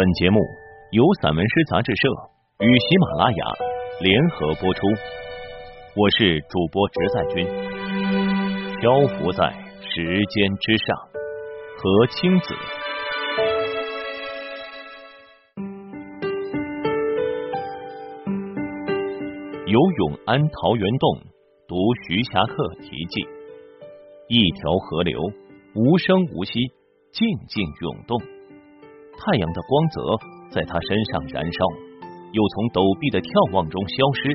[0.00, 0.40] 本节目
[0.92, 2.08] 由散文诗杂志社
[2.64, 3.44] 与喜马拉雅
[4.00, 4.86] 联合播出，
[5.94, 7.46] 我是主播直在君，
[8.80, 9.52] 漂浮在
[9.82, 10.96] 时间之上，
[11.76, 12.54] 何青子。
[19.66, 21.20] 游永安桃源洞，
[21.68, 21.76] 读
[22.08, 23.28] 徐霞客题记。
[24.28, 25.20] 一条河流，
[25.74, 26.52] 无声无息，
[27.12, 28.18] 静静涌动。
[29.20, 30.00] 太阳的光泽
[30.50, 31.58] 在他身上燃烧，
[32.32, 34.32] 又从陡壁的眺望中消失。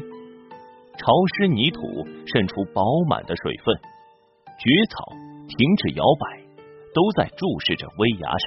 [0.95, 1.81] 潮湿泥土
[2.29, 3.73] 渗出饱满的水分，
[4.61, 5.11] 蕨草
[5.49, 6.39] 停止摇摆，
[6.93, 8.45] 都在注视着危崖上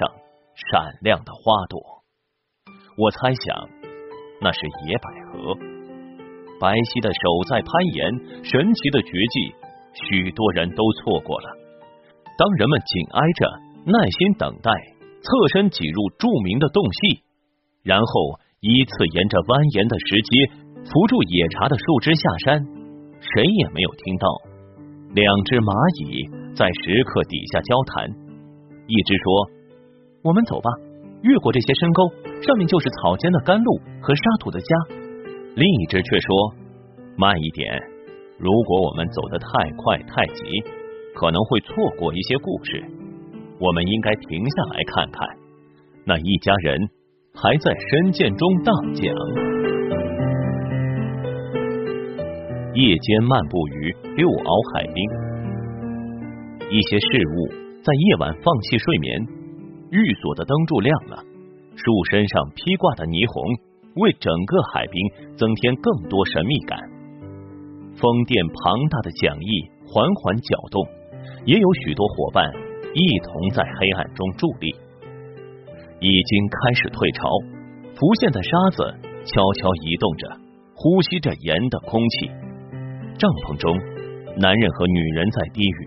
[0.55, 1.77] 闪亮的花朵。
[2.97, 3.69] 我猜想，
[4.41, 5.53] 那是野百合。
[6.59, 9.55] 白皙的手在攀岩，神奇的绝技，
[9.93, 11.47] 许多人都错过了。
[12.35, 13.41] 当人们紧挨着，
[13.85, 14.71] 耐心等待。
[15.21, 17.23] 侧身挤入著名的洞隙，
[17.83, 18.05] 然后
[18.61, 20.31] 依次沿着蜿蜒的石阶
[20.87, 22.63] 扶住野茶的树枝下山。
[23.19, 24.25] 谁也没有听到
[25.11, 26.23] 两只蚂蚁
[26.55, 28.07] 在石刻底下交谈。
[28.87, 29.25] 一只说
[30.23, 30.71] ：“我们走吧，
[31.21, 32.07] 越过这些深沟，
[32.41, 33.69] 上面就是草间的甘露
[34.01, 34.71] 和沙土的家。”
[35.59, 36.29] 另一只却说
[37.19, 37.67] ：“慢一点，
[38.39, 40.41] 如果我们走得太快太急，
[41.13, 42.83] 可能会错过一些故事。”
[43.59, 45.27] 我们应该停下来看看，
[46.05, 46.79] 那一家人
[47.35, 49.13] 还在深涧中荡桨。
[52.73, 55.03] 夜间漫步于六鳌海滨，
[56.71, 57.51] 一些事物
[57.83, 59.27] 在夜晚放弃睡眠。
[59.91, 61.17] 寓所的灯柱亮了，
[61.75, 63.43] 树身上披挂的霓虹
[63.99, 64.95] 为整个海滨
[65.35, 66.79] 增添更多神秘感。
[67.99, 70.87] 风电庞大的桨翼缓缓搅动，
[71.43, 72.68] 也有许多伙伴。
[72.93, 74.73] 一同在黑暗中伫立，
[76.01, 77.29] 已经开始退潮，
[77.93, 78.81] 浮现的沙子
[79.29, 80.25] 悄悄移动着，
[80.73, 82.33] 呼吸着盐的空气。
[83.21, 83.77] 帐篷中，
[84.41, 85.79] 男人和女人在低语。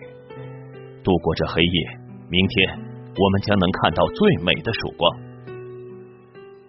[1.02, 1.78] 度过这黑夜，
[2.30, 2.78] 明天
[3.18, 5.02] 我们将能看到最美的曙光。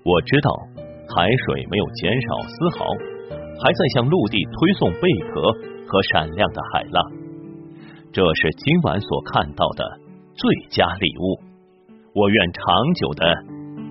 [0.01, 0.49] 我知道
[1.13, 2.89] 海水没有减少丝毫，
[3.61, 5.53] 还在向陆地推送贝壳
[5.85, 7.21] 和闪亮的海浪。
[8.11, 10.02] 这是今晚所看到的。
[10.43, 11.39] 最佳礼物，
[12.13, 12.61] 我愿长
[12.95, 13.33] 久的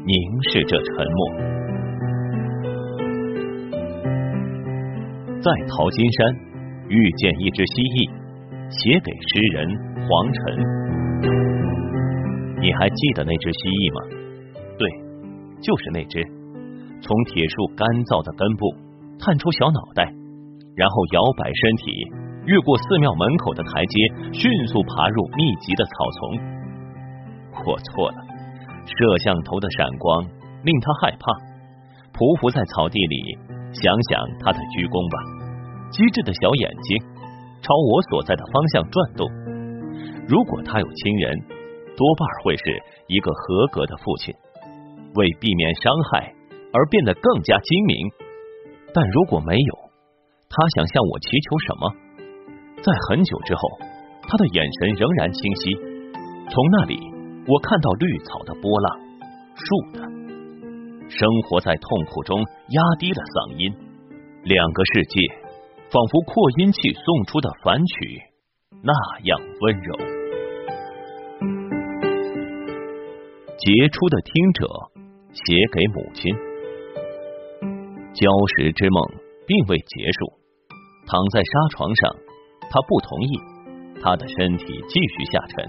[0.05, 1.33] 凝视着沉默。
[5.41, 6.37] 在淘金山
[6.91, 8.05] 遇见一只蜥蜴，
[8.69, 9.65] 写给诗人
[10.05, 10.41] 黄尘。
[12.61, 14.05] 你还记得那只蜥蜴吗？
[14.77, 14.87] 对，
[15.63, 16.21] 就是那只。
[17.01, 18.77] 从铁树干燥的根部
[19.19, 20.05] 探出小脑袋，
[20.77, 22.13] 然后摇摆身体。
[22.45, 23.95] 越过寺庙门口的台阶，
[24.33, 26.21] 迅速爬入密集的草丛。
[27.67, 28.19] 我错了，
[28.85, 30.25] 摄像头的闪光
[30.65, 31.31] 令他害怕。
[32.11, 33.39] 匍匐在草地里，
[33.71, 35.17] 想想他的鞠躬吧。
[35.95, 36.99] 机智的小眼睛
[37.63, 39.23] 朝我所在的方向转动。
[40.27, 41.39] 如果他有亲人，
[41.95, 42.65] 多半会是
[43.07, 44.35] 一个合格的父亲，
[45.15, 46.35] 为避免伤害
[46.75, 47.97] 而变得更加精明。
[48.93, 49.73] 但如果没有，
[50.51, 51.83] 他想向我祈求什么？
[52.83, 53.61] 在很久之后，
[54.29, 55.75] 他的眼神仍然清晰。
[56.51, 56.99] 从那里，
[57.47, 58.99] 我看到绿草的波浪，
[59.55, 60.01] 树的
[61.09, 63.73] 生活在痛苦中压低了嗓音。
[64.43, 65.21] 两个世界，
[65.91, 68.21] 仿佛扩音器送出的反曲，
[68.83, 68.93] 那
[69.31, 69.97] 样温柔。
[73.59, 74.67] 杰出的听者
[75.31, 76.35] 写给母亲，
[78.11, 78.27] 礁
[78.59, 80.35] 石之梦并未结束，
[81.07, 82.11] 躺在沙床上。
[82.73, 83.37] 他不同意，
[84.01, 85.69] 他的身体继续下沉。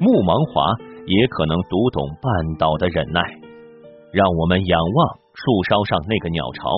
[0.00, 0.72] 木芒华
[1.04, 3.20] 也可能读懂半岛的忍耐。
[4.10, 6.70] 让我们仰望树梢上那个鸟巢，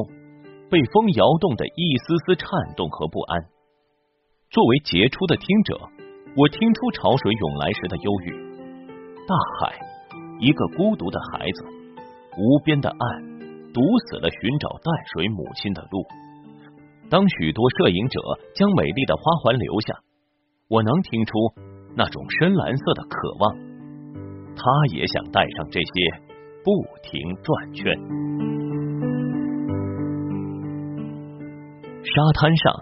[0.68, 3.44] 被风摇动的一丝丝颤动和不安。
[4.50, 5.78] 作为杰出的听者，
[6.34, 8.32] 我听出潮水涌来时的忧郁。
[9.28, 9.78] 大海，
[10.40, 11.64] 一个孤独的孩子，
[12.36, 13.22] 无边的岸，
[13.72, 16.02] 堵死了寻找淡水母亲的路。
[17.08, 18.20] 当许多摄影者
[18.54, 19.94] 将美丽的花环留下，
[20.68, 21.32] 我能听出
[21.94, 23.56] 那种深蓝色的渴望。
[24.56, 24.62] 他
[24.92, 26.10] 也想带上这些，
[26.64, 26.72] 不
[27.02, 27.96] 停转圈。
[32.02, 32.74] 沙滩上，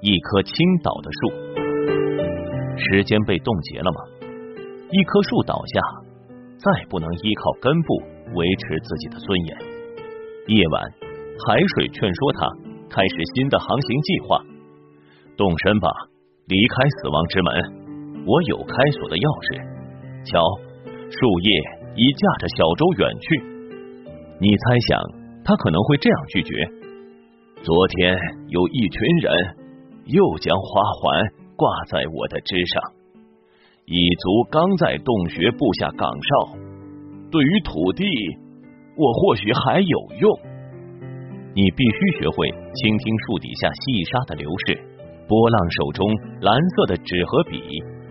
[0.00, 1.30] 一棵倾倒的树，
[2.78, 4.00] 时间被冻结了吗？
[4.90, 5.80] 一棵树倒下，
[6.56, 8.02] 再不能依靠根部
[8.34, 9.58] 维持自己的尊严。
[10.46, 10.82] 夜晚，
[11.46, 12.67] 海水劝说他。
[12.90, 14.42] 开始新的航行计划，
[15.36, 15.88] 动身吧，
[16.46, 18.24] 离开死亡之门。
[18.26, 19.60] 我有开锁的钥匙。
[20.24, 20.40] 瞧，
[21.08, 21.48] 树叶
[21.96, 23.26] 已驾着小舟远去。
[24.40, 25.00] 你猜想
[25.44, 26.52] 他可能会这样拒绝：
[27.62, 28.18] 昨天
[28.48, 29.32] 有一群人
[30.06, 32.82] 又将花环挂在我的枝上，
[33.86, 36.56] 蚁族刚在洞穴布下岗哨，
[37.30, 38.04] 对于土地，
[38.96, 40.38] 我或许还有用。
[41.58, 44.78] 你必须学会倾听树底下细沙的流逝，
[45.26, 46.06] 波浪手中
[46.40, 47.58] 蓝色的纸和笔，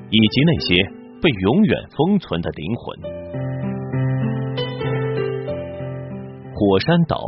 [0.09, 0.83] 以及那些
[1.21, 2.99] 被永远封存的灵魂。
[6.51, 7.23] 火山岛，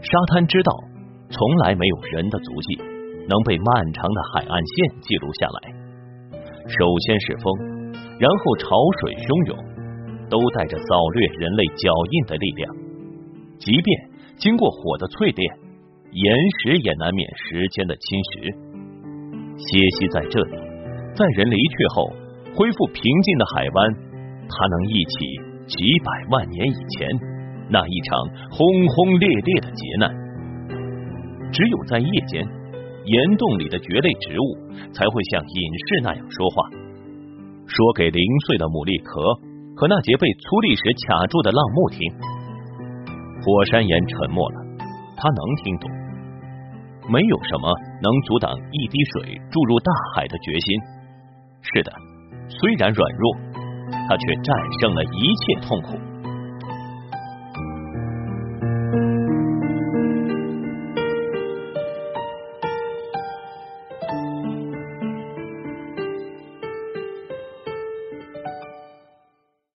[0.00, 0.70] 沙滩之道，
[1.28, 2.78] 从来没有人的足迹
[3.28, 5.74] 能被漫长的海岸线记录下来。
[6.68, 7.52] 首先是风，
[8.20, 8.68] 然后潮
[9.02, 9.58] 水汹涌，
[10.30, 12.76] 都带着扫掠人类脚印的力量，
[13.58, 14.15] 即便。
[14.36, 15.40] 经过火的淬炼，
[16.12, 16.28] 岩
[16.60, 18.52] 石也难免时间的侵蚀。
[19.56, 19.64] 歇
[19.96, 20.52] 息在这里，
[21.16, 22.12] 在人离去后
[22.52, 23.88] 恢复平静的海湾，
[24.44, 25.16] 它能忆起
[25.64, 27.08] 几百万年以前
[27.72, 28.20] 那一场
[28.52, 28.60] 轰
[28.92, 30.12] 轰烈烈的劫难。
[31.50, 32.44] 只有在夜间，
[33.08, 34.46] 岩洞里的蕨类植物
[34.92, 36.68] 才会像隐士那样说话，
[37.64, 39.16] 说给零碎的牡蛎壳
[39.80, 42.35] 和那节被粗砾石卡住的浪木听。
[43.46, 44.56] 火山岩沉默了，
[45.16, 45.88] 他能听懂，
[47.08, 47.70] 没有什么
[48.02, 50.80] 能阻挡一滴水注入大海的决心。
[51.62, 51.92] 是的，
[52.48, 53.36] 虽然软弱，
[54.08, 55.94] 他却战胜了一切痛苦。